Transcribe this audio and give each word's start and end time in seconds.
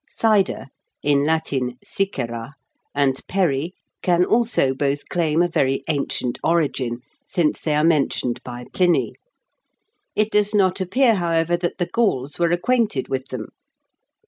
]Cider 0.25 0.69
(in 1.03 1.25
Latin 1.25 1.77
sicera) 1.85 2.53
and 2.95 3.19
perry 3.27 3.75
can 4.01 4.25
also 4.25 4.73
both 4.73 5.07
claim 5.09 5.43
a 5.43 5.47
very 5.47 5.81
ancient 5.87 6.39
origin, 6.43 7.01
since 7.27 7.59
they 7.59 7.75
are 7.75 7.83
mentioned 7.83 8.41
by 8.43 8.65
Pliny. 8.73 9.13
It 10.15 10.31
does 10.31 10.55
not 10.55 10.81
appear, 10.81 11.13
however, 11.13 11.55
that 11.57 11.77
the 11.77 11.85
Gauls 11.85 12.39
were 12.39 12.49
acquainted 12.51 13.09
with 13.09 13.27
them. 13.27 13.49